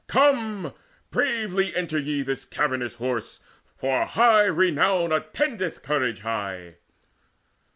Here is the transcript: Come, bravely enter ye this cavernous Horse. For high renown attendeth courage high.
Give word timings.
Come, 0.07 0.73
bravely 1.11 1.75
enter 1.75 1.99
ye 1.99 2.23
this 2.23 2.43
cavernous 2.43 2.95
Horse. 2.95 3.39
For 3.77 4.05
high 4.05 4.45
renown 4.45 5.11
attendeth 5.11 5.83
courage 5.83 6.21
high. 6.21 6.77